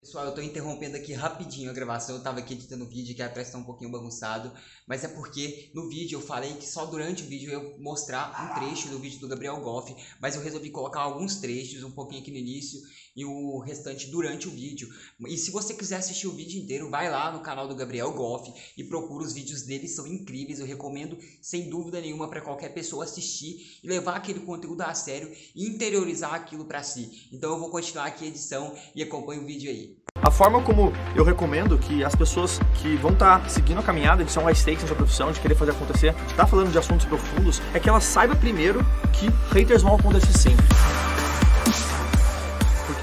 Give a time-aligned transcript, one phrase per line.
[0.00, 3.22] Pessoal, eu tô interrompendo aqui rapidinho a gravação, eu tava aqui editando o vídeo que
[3.22, 4.52] atrás tá um pouquinho bagunçado,
[4.86, 8.30] mas é porque no vídeo eu falei que só durante o vídeo eu ia mostrar
[8.44, 12.22] um trecho do vídeo do Gabriel Goff, mas eu resolvi colocar alguns trechos, um pouquinho
[12.22, 12.80] aqui no início
[13.18, 14.88] e o restante durante o vídeo.
[15.26, 18.52] E se você quiser assistir o vídeo inteiro, vai lá no canal do Gabriel Goff
[18.76, 23.02] e procura os vídeos dele, são incríveis, eu recomendo sem dúvida nenhuma para qualquer pessoa
[23.02, 27.28] assistir e levar aquele conteúdo a sério e interiorizar aquilo para si.
[27.32, 29.98] Então eu vou continuar aqui a edição e acompanhe o vídeo aí.
[30.22, 34.24] A forma como eu recomendo que as pessoas que vão estar tá seguindo a caminhada
[34.24, 36.46] de ser um high stakes na sua profissão, de querer fazer acontecer, de estar tá
[36.46, 38.78] falando de assuntos profundos, é que ela saiba primeiro
[39.12, 40.64] que haters vão acontecer sempre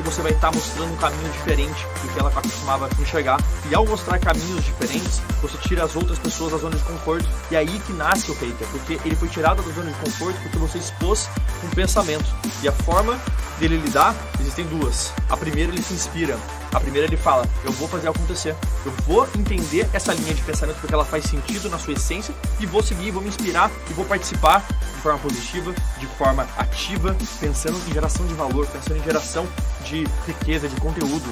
[0.05, 3.37] você vai estar mostrando um caminho diferente do que ela acostumava enxergar.
[3.69, 7.27] E ao mostrar caminhos diferentes, você tira as outras pessoas da zona de conforto.
[7.51, 10.39] E é aí que nasce o hater, porque ele foi tirado da zona de conforto
[10.43, 11.27] porque você expôs
[11.63, 12.25] um pensamento.
[12.61, 13.19] E a forma
[13.59, 15.13] dele lidar, existem duas.
[15.29, 16.37] A primeira, ele se inspira.
[16.73, 18.55] A primeira, ele fala: Eu vou fazer acontecer.
[18.85, 22.65] Eu vou entender essa linha de pensamento porque ela faz sentido na sua essência e
[22.65, 27.77] vou seguir, vou me inspirar e vou participar de forma positiva, de forma ativa, pensando
[27.87, 29.47] em geração de valor, pensando em geração
[29.83, 31.25] de riqueza, de conteúdo.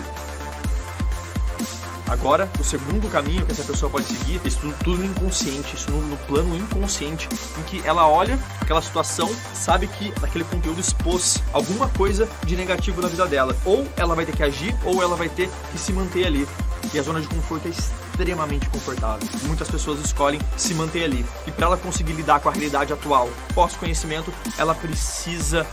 [2.14, 5.90] Agora, o segundo caminho que essa pessoa pode seguir, isso tudo, tudo no inconsciente, isso
[5.90, 11.42] no, no, plano inconsciente, em que ela olha aquela situação, sabe que naquele conteúdo expôs
[11.52, 13.58] alguma coisa de negativo na vida dela.
[13.66, 16.48] Ou ela vai ter que agir, ou ela vai ter que se manter ali.
[16.94, 19.28] E a zona de conforto é extremamente confortável.
[19.48, 21.26] Muitas pessoas escolhem se manter ali.
[21.48, 25.66] E para ela conseguir lidar com a realidade atual, pós-conhecimento, ela precisa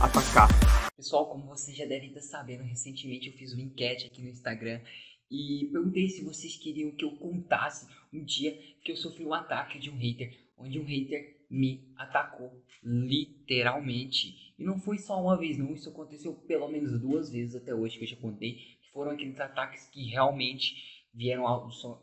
[0.00, 0.48] atacar.
[0.96, 4.80] Pessoal, como vocês já devem estar sabendo, recentemente eu fiz uma enquete aqui no Instagram
[5.30, 9.78] e perguntei se vocês queriam que eu contasse um dia que eu sofri um ataque
[9.78, 14.54] de um hater, onde um hater me atacou literalmente.
[14.58, 17.98] E não foi só uma vez, não, isso aconteceu pelo menos duas vezes até hoje
[17.98, 20.74] que eu já contei, que foram aqueles ataques que realmente
[21.12, 21.44] vieram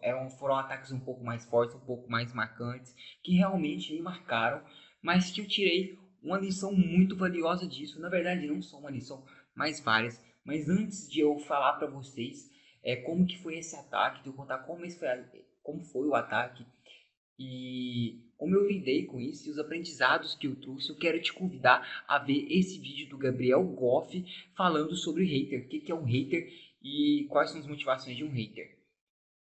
[0.01, 4.63] eram foram ataques um pouco mais fortes, um pouco mais marcantes, que realmente me marcaram,
[5.01, 7.99] mas que eu tirei uma lição muito valiosa disso.
[7.99, 9.25] Na verdade, não só uma lição,
[9.55, 10.23] mas várias.
[10.45, 12.50] Mas antes de eu falar para vocês
[12.83, 15.07] é, como que foi esse ataque, de eu contar como, esse foi,
[15.63, 16.65] como foi o ataque
[17.37, 21.33] e como eu lidei com isso e os aprendizados que eu trouxe, eu quero te
[21.33, 24.23] convidar a ver esse vídeo do Gabriel Goff
[24.55, 26.51] falando sobre hater, o que, que é um hater
[26.83, 28.77] e quais são as motivações de um hater.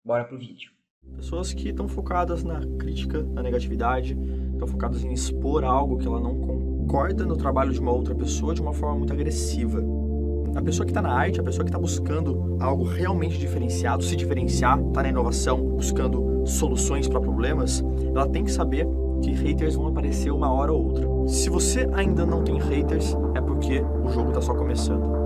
[0.04, 0.72] Bora pro vídeo.
[1.16, 4.16] Pessoas que estão focadas na crítica, na negatividade,
[4.52, 8.54] estão focadas em expor algo que ela não concorda no trabalho de uma outra pessoa
[8.54, 9.82] de uma forma muito agressiva.
[10.54, 14.16] A pessoa que está na arte, a pessoa que está buscando algo realmente diferenciado, se
[14.16, 18.86] diferenciar, está na inovação, buscando soluções para problemas, ela tem que saber
[19.22, 21.06] que haters vão aparecer uma hora ou outra.
[21.28, 25.18] Se você ainda não tem haters, é porque o jogo está só começando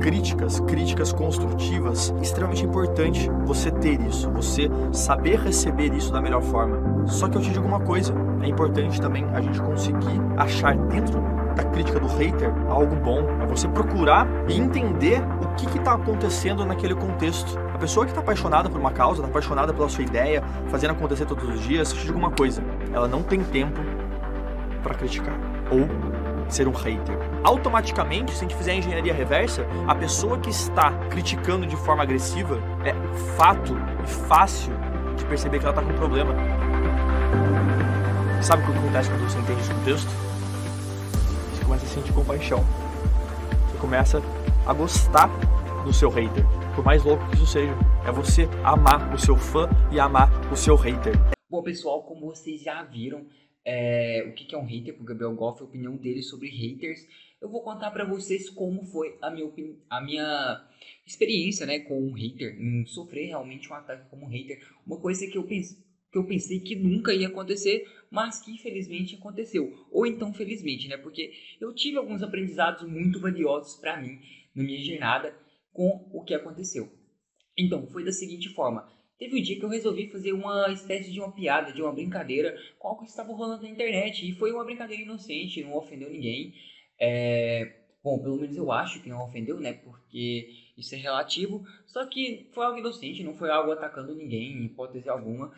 [0.00, 7.06] críticas, críticas construtivas, extremamente importante você ter isso, você saber receber isso da melhor forma.
[7.06, 11.20] Só que eu te digo uma coisa, é importante também a gente conseguir achar dentro
[11.56, 16.64] da crítica do hater algo bom, é você procurar e entender o que está acontecendo
[16.66, 17.58] naquele contexto.
[17.74, 21.24] A pessoa que está apaixonada por uma causa, está apaixonada pela sua ideia, fazendo acontecer
[21.24, 22.62] todos os dias, te digo uma coisa,
[22.92, 23.80] ela não tem tempo
[24.82, 25.34] para criticar
[25.70, 25.88] ou
[26.48, 27.16] ser um hater.
[27.42, 32.02] Automaticamente, se a gente fizer a engenharia reversa, a pessoa que está criticando de forma
[32.02, 32.94] agressiva é
[33.36, 34.72] fato e fácil
[35.16, 36.34] de perceber que ela está com um problema.
[38.42, 40.35] Sabe o que acontece quando você entende esse contexto?
[41.76, 42.64] Começa a sentir compaixão.
[43.68, 44.18] Você começa
[44.66, 45.28] a gostar
[45.84, 46.42] do seu hater.
[46.74, 47.74] Por mais louco que isso seja,
[48.06, 51.12] é você amar o seu fã e amar o seu hater.
[51.50, 53.26] Bom, pessoal, como vocês já viram,
[53.62, 57.06] é, o que é um hater o Gabriel Goff, a opinião dele sobre haters.
[57.42, 59.52] Eu vou contar para vocês como foi a minha,
[59.90, 60.66] a minha
[61.06, 64.66] experiência né, com um hater, em sofrer realmente um ataque como um hater.
[64.86, 69.16] Uma coisa que eu, pense, que eu pensei que nunca ia acontecer, mas que infelizmente
[69.16, 69.72] aconteceu.
[69.90, 70.96] Ou então felizmente, né?
[70.96, 74.18] Porque eu tive alguns aprendizados muito valiosos para mim
[74.54, 75.36] na minha jornada
[75.72, 76.90] com o que aconteceu.
[77.58, 78.88] Então, foi da seguinte forma.
[79.18, 82.54] Teve um dia que eu resolvi fazer uma espécie de uma piada, de uma brincadeira
[82.78, 84.28] com algo que estava rolando na internet.
[84.28, 86.52] E foi uma brincadeira inocente, não ofendeu ninguém.
[87.00, 87.82] É...
[88.02, 89.72] Bom, pelo menos eu acho que não ofendeu, né?
[89.72, 91.64] Porque isso é relativo.
[91.86, 95.52] Só que foi algo inocente, não foi algo atacando ninguém, em hipótese alguma.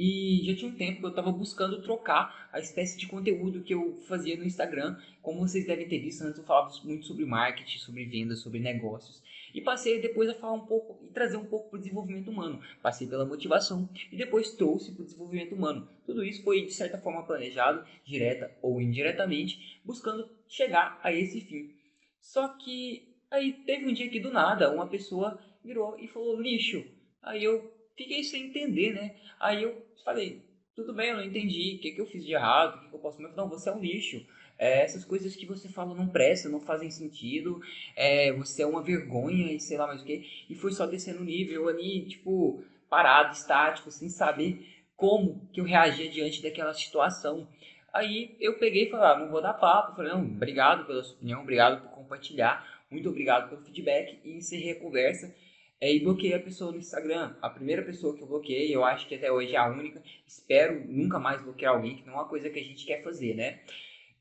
[0.00, 3.74] E já tinha um tempo que eu estava buscando trocar a espécie de conteúdo que
[3.74, 4.96] eu fazia no Instagram.
[5.20, 9.22] Como vocês devem ter visto, antes eu falava muito sobre marketing, sobre vendas, sobre negócios.
[9.52, 12.62] E passei depois a falar um pouco e trazer um pouco para o desenvolvimento humano.
[12.80, 15.86] Passei pela motivação e depois trouxe para o desenvolvimento humano.
[16.06, 21.74] Tudo isso foi de certa forma planejado, direta ou indiretamente, buscando chegar a esse fim.
[22.18, 26.84] Só que Aí teve um dia que do nada uma pessoa virou e falou lixo.
[27.22, 29.14] Aí eu fiquei sem entender, né?
[29.38, 30.42] Aí eu falei,
[30.74, 32.94] tudo bem, eu não entendi, o que, que eu fiz de errado, o que, que
[32.94, 33.20] eu posso...
[33.20, 34.24] Não, você é um lixo.
[34.58, 37.60] É, essas coisas que você fala não prestam, não fazem sentido,
[37.96, 40.24] é, você é uma vergonha e sei lá mais o que.
[40.48, 45.64] E foi só descendo o nível ali, tipo, parado, estático, sem saber como que eu
[45.64, 47.48] reagia diante daquela situação.
[47.92, 49.96] Aí eu peguei e falei, ah, não vou dar papo.
[49.96, 54.72] Falei, não, obrigado pela sua opinião, obrigado por compartilhar, muito obrigado pelo feedback e encerrei
[54.72, 55.34] a conversa.
[55.80, 57.34] É, e bloqueei a pessoa no Instagram.
[57.40, 60.02] A primeira pessoa que eu bloqueei, eu acho que até hoje é a única.
[60.26, 63.34] Espero nunca mais bloquear alguém, que não é uma coisa que a gente quer fazer,
[63.34, 63.60] né?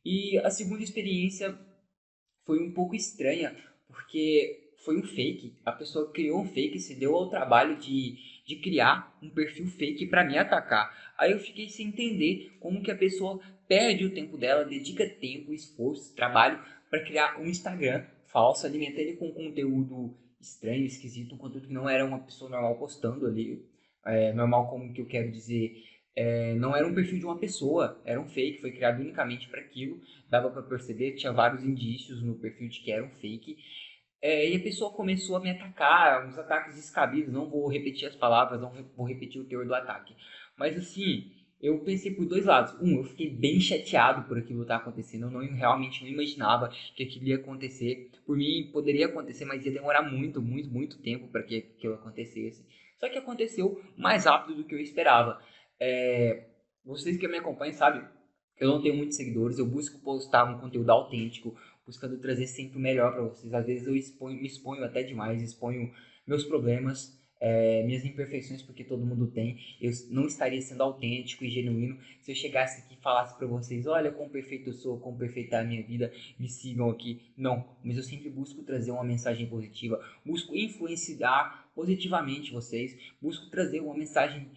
[0.05, 1.57] E a segunda experiência
[2.45, 3.55] foi um pouco estranha,
[3.87, 5.53] porque foi um fake.
[5.65, 8.15] A pessoa criou um fake, se deu ao trabalho de,
[8.45, 11.13] de criar um perfil fake para me atacar.
[11.17, 15.53] Aí eu fiquei sem entender como que a pessoa perde o tempo dela, dedica tempo,
[15.53, 21.67] esforço, trabalho para criar um Instagram falso, alimenta ele com conteúdo estranho, esquisito, um conteúdo
[21.67, 23.65] que não era uma pessoa normal postando ali.
[24.05, 25.83] É, normal como que eu quero dizer,
[26.15, 29.61] é, não era um perfil de uma pessoa, era um fake, foi criado unicamente para
[29.61, 30.01] aquilo.
[30.29, 33.57] Dava para perceber, tinha vários indícios no perfil de que era um fake.
[34.21, 37.33] É, e a pessoa começou a me atacar, uns ataques descabidos.
[37.33, 40.13] Não vou repetir as palavras, não vou repetir o teor do ataque.
[40.57, 41.31] Mas assim,
[41.61, 42.73] eu pensei por dois lados.
[42.81, 45.27] Um, eu fiquei bem chateado por aquilo estar tá acontecendo.
[45.27, 48.08] Eu não, realmente não imaginava que aquilo ia acontecer.
[48.29, 52.63] Por mim, poderia acontecer, mas ia demorar muito, muito, muito tempo para que aquilo acontecesse.
[52.99, 55.41] Só que aconteceu mais rápido do que eu esperava.
[55.79, 56.45] É,
[56.85, 58.03] vocês que me acompanham sabem,
[58.59, 59.57] eu não tenho muitos seguidores.
[59.57, 63.51] Eu busco postar um conteúdo autêntico, buscando trazer sempre o melhor para vocês.
[63.51, 65.91] Às vezes eu exponho, exponho até demais, exponho
[66.27, 69.57] meus problemas é, minhas imperfeições, porque todo mundo tem.
[69.79, 73.87] Eu não estaria sendo autêntico e genuíno se eu chegasse aqui e falasse para vocês:
[73.87, 77.21] olha como perfeito eu sou, como perfeita é a minha vida, me sigam aqui.
[77.37, 83.79] Não, mas eu sempre busco trazer uma mensagem positiva, busco influenciar positivamente vocês, busco trazer
[83.79, 84.49] uma mensagem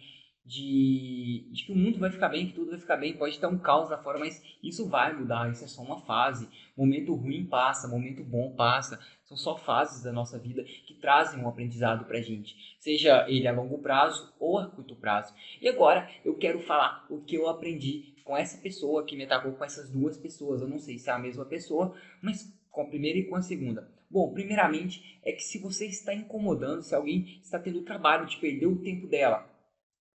[0.45, 3.47] de, de, que o mundo vai ficar bem, que tudo vai ficar bem, pode estar
[3.47, 6.49] um caos lá fora, mas isso vai mudar, isso é só uma fase.
[6.75, 8.99] Momento ruim passa, momento bom passa.
[9.23, 13.53] São só fases da nossa vida que trazem um aprendizado pra gente, seja ele a
[13.53, 15.33] longo prazo ou a curto prazo.
[15.61, 19.53] E agora eu quero falar o que eu aprendi com essa pessoa que me atacou,
[19.53, 20.61] com essas duas pessoas.
[20.61, 23.41] Eu não sei se é a mesma pessoa, mas com a primeira e com a
[23.41, 23.89] segunda.
[24.09, 28.67] Bom, primeiramente é que se você está incomodando, se alguém está tendo trabalho de perder
[28.67, 29.52] o tempo dela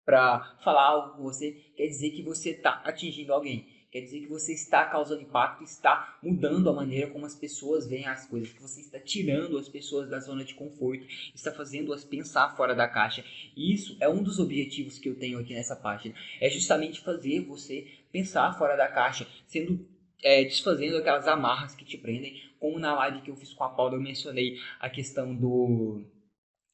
[0.07, 3.67] para falar algo com você, quer dizer que você está atingindo alguém.
[3.91, 8.07] Quer dizer que você está causando impacto, está mudando a maneira como as pessoas veem
[8.07, 12.55] as coisas, que você está tirando as pessoas da zona de conforto, está fazendo-as pensar
[12.57, 13.25] fora da caixa.
[13.57, 17.41] E isso é um dos objetivos que eu tenho aqui nessa página, é justamente fazer
[17.41, 19.89] você pensar fora da caixa, sendo
[20.23, 23.71] é, desfazendo aquelas amarras que te prendem, como na live que eu fiz com a
[23.71, 26.05] Paula eu mencionei a questão do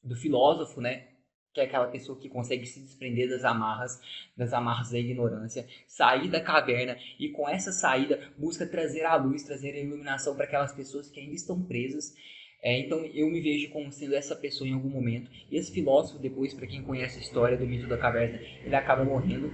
[0.03, 1.12] do filósofo, né?
[1.53, 4.01] Que é aquela pessoa que consegue se desprender das amarras,
[4.35, 9.43] das amarras da ignorância, sair da caverna e com essa saída busca trazer a luz,
[9.43, 12.13] trazer a iluminação para aquelas pessoas que ainda estão presas.
[12.63, 15.29] É, então eu me vejo como sendo essa pessoa em algum momento.
[15.51, 19.03] E esse filósofo, depois, para quem conhece a história do mito da caverna, ele acaba
[19.03, 19.51] morrendo.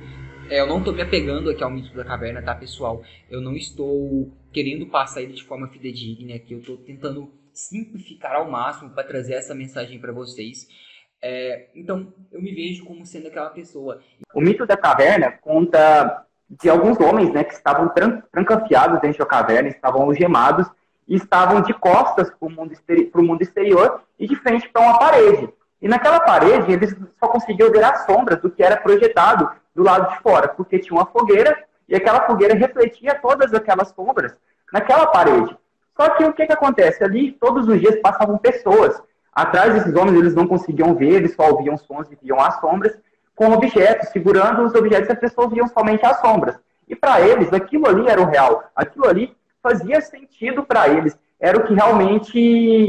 [0.50, 3.04] É, eu não estou me apegando aqui ao mito da caverna, tá, pessoal?
[3.30, 6.54] Eu não estou querendo passar ele de forma fidedigna aqui.
[6.54, 10.68] Eu estou tentando simplificar ao máximo para trazer essa mensagem para vocês.
[11.22, 14.00] É, então, eu me vejo como sendo aquela pessoa.
[14.34, 19.26] O mito da caverna conta de alguns homens né, que estavam tran trancafiados dentro da
[19.26, 20.68] caverna, estavam algemados
[21.08, 22.74] e estavam de costas para o mundo,
[23.16, 25.50] mundo, exterior e de frente para uma parede.
[25.82, 30.10] E naquela parede eles só conseguiam ver as sombras do que era projetado do lado
[30.10, 34.36] de fora, porque tinha uma fogueira e aquela fogueira refletia todas aquelas sombras
[34.72, 35.56] naquela parede.
[35.96, 37.04] Só que o que, que acontece?
[37.04, 39.02] Ali todos os dias passavam pessoas
[39.34, 42.98] Atrás desses homens, eles não conseguiam ver, eles só ouviam sons e viam as sombras,
[43.36, 46.60] com objetos, segurando os objetos, as pessoas viam somente as sombras.
[46.88, 51.58] E para eles, aquilo ali era o real, aquilo ali fazia sentido para eles, era
[51.58, 52.38] o que realmente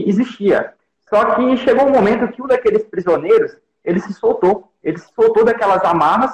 [0.08, 0.72] existia.
[1.08, 5.44] Só que chegou um momento que um daqueles prisioneiros, ele se soltou, ele se soltou
[5.44, 6.32] daquelas amarras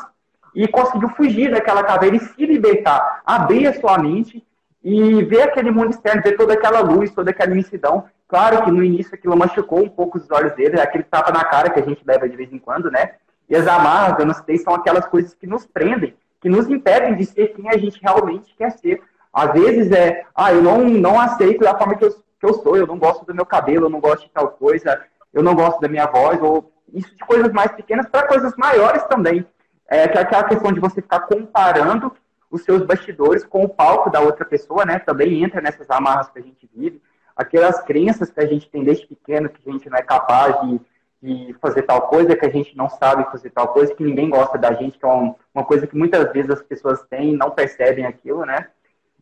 [0.54, 4.42] e conseguiu fugir daquela caveira e se libertar, abrir a sua mente
[4.82, 8.82] e ver aquele mundo externo, ver toda aquela luz, toda aquela imensidão Claro que no
[8.82, 11.84] início aquilo machucou um pouco os olhos dele, é aquele tapa na cara que a
[11.84, 13.14] gente leva de vez em quando, né?
[13.48, 17.14] E as amarras, eu não sei, são aquelas coisas que nos prendem, que nos impedem
[17.14, 19.00] de ser quem a gente realmente quer ser.
[19.32, 22.76] Às vezes é, ah, eu não, não aceito da forma que eu, que eu sou,
[22.76, 25.00] eu não gosto do meu cabelo, eu não gosto de tal coisa,
[25.32, 29.04] eu não gosto da minha voz, ou isso de coisas mais pequenas para coisas maiores
[29.04, 29.46] também.
[29.88, 32.12] É que é aquela questão de você ficar comparando
[32.50, 34.98] os seus bastidores com o palco da outra pessoa, né?
[34.98, 37.00] Também entra nessas amarras que a gente vive
[37.36, 40.80] aquelas crenças que a gente tem desde pequeno, que a gente não é capaz de,
[41.22, 44.56] de fazer tal coisa, que a gente não sabe fazer tal coisa, que ninguém gosta
[44.56, 47.50] da gente, que é um, uma coisa que muitas vezes as pessoas têm e não
[47.50, 48.68] percebem aquilo, né?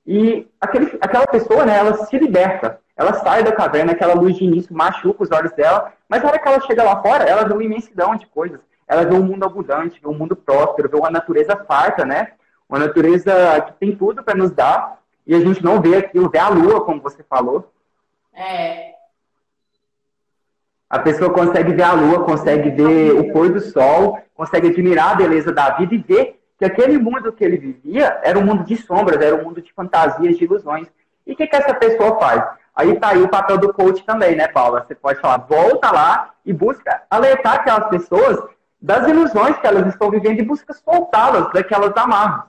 [0.06, 2.78] E aquele, aquela pessoa, né, ela se liberta.
[2.96, 6.38] Ela sai da caverna, aquela luz de início machuca os olhos dela, mas na hora
[6.38, 8.60] que ela chega lá fora, ela vê uma imensidão de coisas.
[8.86, 12.32] Ela vê um mundo abundante, vê um mundo próspero, vê uma natureza farta, né?
[12.68, 16.38] Uma natureza que tem tudo para nos dar, e a gente não vê aquilo, vê
[16.38, 17.72] a lua, como você falou.
[18.34, 18.94] É.
[20.90, 25.14] A pessoa consegue ver a lua, consegue ver o pôr do sol, consegue admirar a
[25.14, 28.76] beleza da vida e ver que aquele mundo que ele vivia era um mundo de
[28.76, 30.86] sombras, era um mundo de fantasias, de ilusões.
[31.26, 32.44] E o que, que essa pessoa faz?
[32.74, 34.84] Aí tá aí o papel do coach também, né, Paula?
[34.84, 38.38] Você pode falar, volta lá e busca alertar aquelas pessoas
[38.80, 42.44] das ilusões que elas estão vivendo e busca soltá-las daquelas amarras.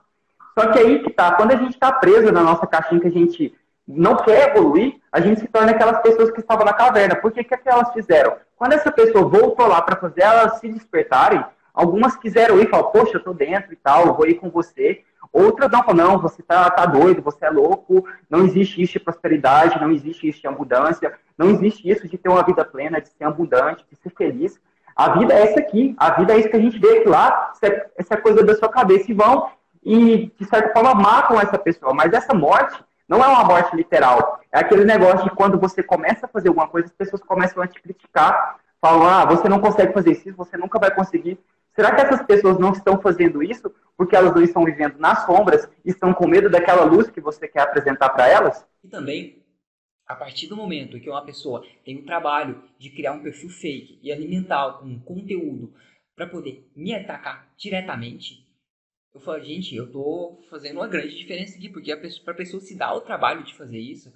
[0.57, 3.11] Só que aí que tá, quando a gente está preso na nossa caixinha que a
[3.11, 3.53] gente
[3.87, 7.15] não quer evoluir, a gente se torna aquelas pessoas que estavam na caverna.
[7.15, 8.35] Por que, que, é que elas fizeram?
[8.55, 12.91] Quando essa pessoa voltou lá para fazer elas se despertarem, algumas quiseram ir e falaram,
[12.91, 15.03] poxa, eu tô dentro e tal, eu vou ir com você.
[15.31, 18.99] Outras não falaram, não, você tá, tá doido, você é louco, não existe isso de
[18.99, 23.09] prosperidade, não existe isso de abundância, não existe isso de ter uma vida plena, de
[23.09, 24.59] ser abundante, de ser feliz.
[24.95, 27.51] A vida é essa aqui, a vida é isso que a gente vê aqui lá,
[27.97, 29.49] essa coisa da sua cabeça, e vão
[29.83, 31.93] e, de certa forma, matam essa pessoa.
[31.93, 34.39] Mas essa morte não é uma morte literal.
[34.51, 37.67] É aquele negócio de quando você começa a fazer alguma coisa, as pessoas começam a
[37.67, 41.39] te criticar, falam, ah, você não consegue fazer isso, você nunca vai conseguir.
[41.75, 45.69] Será que essas pessoas não estão fazendo isso porque elas não estão vivendo nas sombras
[45.83, 48.65] e estão com medo daquela luz que você quer apresentar para elas?
[48.83, 49.43] E também,
[50.07, 53.99] a partir do momento que uma pessoa tem o trabalho de criar um perfil fake
[54.01, 55.73] e alimentar com conteúdo
[56.15, 58.44] para poder me atacar diretamente,
[59.15, 62.59] eu falo, gente, eu tô fazendo uma grande diferença aqui, porque a pessoa, pra pessoa
[62.59, 64.13] se dar o trabalho de fazer isso,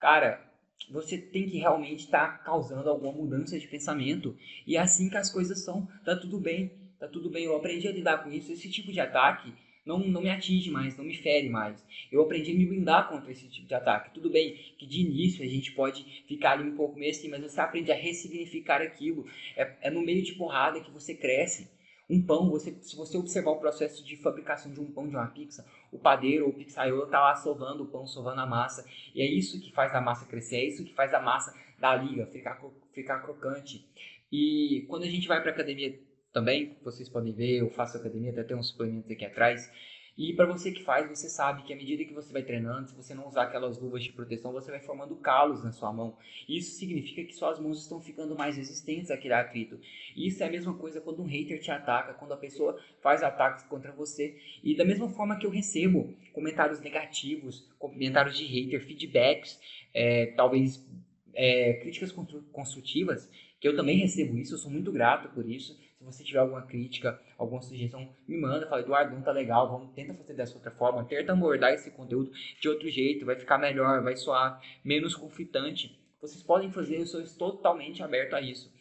[0.00, 0.44] cara,
[0.90, 4.36] você tem que realmente estar tá causando alguma mudança de pensamento.
[4.66, 5.86] E é assim que as coisas são.
[6.04, 7.44] Tá tudo bem, tá tudo bem.
[7.44, 8.50] Eu aprendi a lidar com isso.
[8.50, 9.54] Esse tipo de ataque
[9.86, 11.80] não, não me atinge mais, não me fere mais.
[12.10, 14.12] Eu aprendi a me blindar contra esse tipo de ataque.
[14.12, 17.42] Tudo bem que de início a gente pode ficar ali um pouco meio assim, mas
[17.42, 19.24] você aprende a ressignificar aquilo.
[19.56, 21.70] É, é no meio de porrada que você cresce.
[22.10, 25.26] Um pão, você, se você observar o processo de fabricação de um pão, de uma
[25.28, 28.84] pizza, o padeiro ou o pizzaiolo está lá sovando o pão, sovando a massa.
[29.14, 31.94] E é isso que faz a massa crescer, é isso que faz a massa da
[31.96, 32.60] liga ficar,
[32.92, 33.86] ficar crocante.
[34.30, 35.98] E quando a gente vai para academia
[36.32, 39.70] também, vocês podem ver, eu faço academia, até tem uns suplementos aqui atrás.
[40.16, 42.94] E para você que faz, você sabe que à medida que você vai treinando, se
[42.94, 46.16] você não usar aquelas luvas de proteção, você vai formando calos na sua mão.
[46.46, 49.80] Isso significa que suas mãos estão ficando mais resistentes àquele atrito.
[50.14, 53.64] Isso é a mesma coisa quando um hater te ataca, quando a pessoa faz ataques
[53.64, 54.36] contra você.
[54.62, 59.58] E da mesma forma que eu recebo comentários negativos, comentários de hater, feedbacks,
[59.94, 60.86] é, talvez
[61.34, 62.12] é, críticas
[62.52, 65.78] construtivas, que eu também recebo isso, eu sou muito grato por isso.
[66.02, 69.94] Se você tiver alguma crítica, alguma sugestão, me manda, fala, Eduardo, não tá legal, vamos
[69.94, 74.02] tenta fazer dessa outra forma, tenta abordar esse conteúdo de outro jeito, vai ficar melhor,
[74.02, 75.96] vai soar menos conflitante.
[76.20, 78.72] Vocês podem fazer, eu sou totalmente aberto a isso.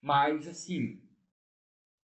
[0.00, 1.02] Mas assim,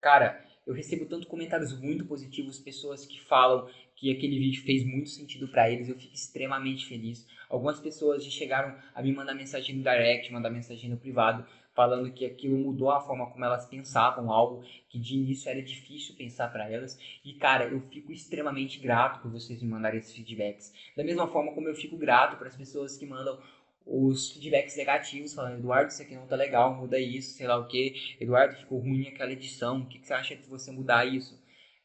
[0.00, 5.10] cara, eu recebo tanto comentários muito positivos, pessoas que falam que aquele vídeo fez muito
[5.10, 7.26] sentido para eles, eu fico extremamente feliz.
[7.48, 12.12] Algumas pessoas já chegaram a me mandar mensagem no direct, mandar mensagem no privado, falando
[12.12, 16.50] que aquilo mudou a forma como elas pensavam, algo que de início era difícil pensar
[16.52, 16.98] para elas.
[17.24, 20.72] E cara, eu fico extremamente grato por vocês me mandarem esses feedbacks.
[20.96, 23.38] Da mesma forma como eu fico grato para as pessoas que mandam
[23.86, 27.66] os feedbacks negativos, falando, Eduardo, isso aqui não tá legal, muda isso, sei lá o
[27.66, 31.40] que, Eduardo, ficou ruim aquela edição, o que, que você acha de você mudar isso?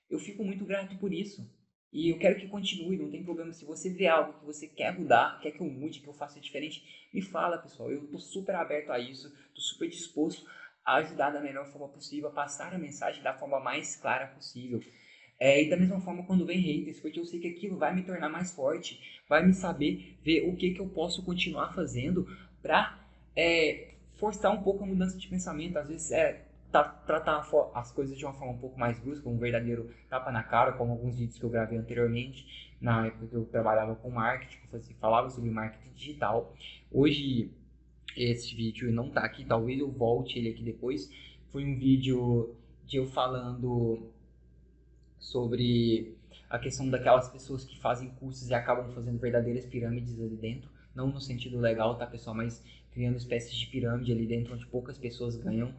[0.10, 1.50] Eu fico muito grato por isso.
[1.96, 3.54] E eu quero que continue, não tem problema.
[3.54, 6.42] Se você vê algo que você quer mudar, quer que eu mude, que eu faça
[6.42, 6.84] diferente,
[7.14, 7.90] me fala, pessoal.
[7.90, 10.46] Eu tô super aberto a isso, tô super disposto
[10.84, 14.82] a ajudar da melhor forma possível, a passar a mensagem da forma mais clara possível.
[15.40, 18.04] É, e da mesma forma quando vem haters, porque eu sei que aquilo vai me
[18.04, 19.00] tornar mais forte,
[19.30, 22.28] vai me saber ver o que, que eu posso continuar fazendo
[22.62, 23.00] para
[23.34, 25.78] é, forçar um pouco a mudança de pensamento.
[25.78, 26.45] Às vezes é
[26.84, 30.74] tratar as coisas de uma forma um pouco mais brusca, um verdadeiro tapa na cara,
[30.74, 34.60] como alguns vídeos que eu gravei anteriormente, na época que eu trabalhava com marketing,
[35.00, 36.54] falava sobre marketing digital.
[36.92, 37.52] Hoje
[38.16, 41.10] esse vídeo não está aqui, talvez eu volte ele aqui depois.
[41.52, 42.56] Foi um vídeo
[42.86, 44.10] de eu falando
[45.20, 46.16] sobre
[46.50, 50.70] a questão daquelas pessoas que fazem cursos e acabam fazendo verdadeiras pirâmides ali dentro.
[50.94, 52.36] Não no sentido legal, tá, pessoal?
[52.36, 55.74] Mas criando espécies de pirâmide ali dentro onde poucas pessoas ganham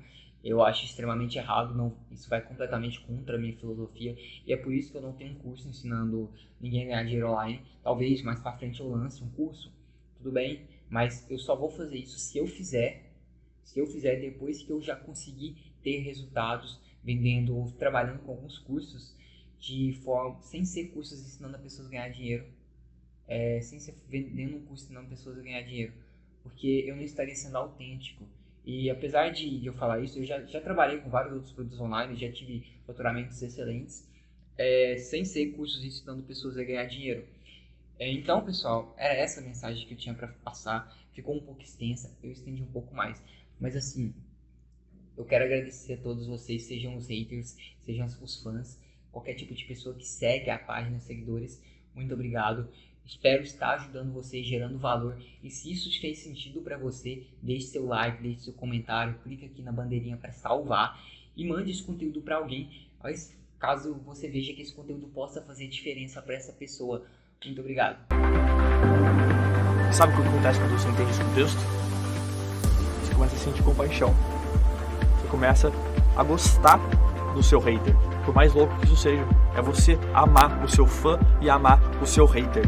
[0.46, 4.72] eu acho extremamente errado, não, isso vai completamente contra a minha filosofia e é por
[4.72, 7.62] isso que eu não tenho um curso ensinando ninguém a ganhar dinheiro online.
[7.82, 9.72] Talvez mais para frente eu lance um curso,
[10.16, 13.12] tudo bem, Mas eu só vou fazer isso se eu fizer,
[13.64, 18.56] se eu fizer depois que eu já conseguir ter resultados vendendo ou trabalhando com alguns
[18.58, 19.16] cursos
[19.58, 22.46] de forma sem ser cursos ensinando a pessoas a ganhar dinheiro,
[23.26, 25.92] é, sem ser vendendo um curso ensinando pessoas a ganhar dinheiro,
[26.44, 28.24] porque eu não estaria sendo autêntico.
[28.66, 32.16] E apesar de eu falar isso, eu já, já trabalhei com vários outros produtos online,
[32.16, 34.04] já tive faturamentos excelentes,
[34.58, 37.24] é, sem ser cursos ensinando pessoas a ganhar dinheiro.
[37.96, 40.92] É, então, pessoal, era essa a mensagem que eu tinha para passar.
[41.12, 43.22] Ficou um pouco extensa, eu estendi um pouco mais.
[43.60, 44.12] Mas assim,
[45.16, 48.80] eu quero agradecer a todos vocês, sejam os haters, sejam os fãs,
[49.12, 51.62] qualquer tipo de pessoa que segue a página, seguidores.
[51.94, 52.68] Muito obrigado.
[53.06, 55.16] Espero estar ajudando você, gerando valor.
[55.42, 59.62] E se isso fez sentido para você, deixe seu like, deixe seu comentário, clique aqui
[59.62, 61.00] na bandeirinha para salvar
[61.36, 62.68] e mande esse conteúdo para alguém,
[63.60, 67.06] caso você veja que esse conteúdo possa fazer diferença para essa pessoa.
[67.44, 67.98] Muito obrigado.
[69.92, 71.58] Sabe o que acontece quando você entende esse contexto?
[73.02, 74.14] Você começa a sentir compaixão.
[75.20, 75.72] Você começa
[76.16, 76.78] a gostar
[77.34, 77.94] do seu hater.
[78.24, 79.22] Por mais louco que isso seja,
[79.56, 82.66] é você amar o seu fã e amar o seu hater.